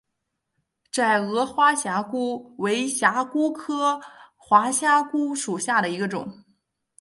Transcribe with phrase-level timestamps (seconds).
[0.91, 2.17] 窄额滑虾蛄
[2.57, 4.01] 为虾蛄科
[4.35, 6.43] 滑虾蛄属下的一个种。